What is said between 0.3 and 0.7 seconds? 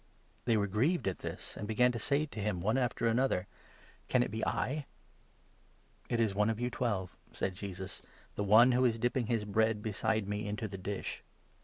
They were